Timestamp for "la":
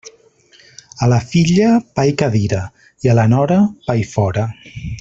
1.11-1.19, 3.21-3.27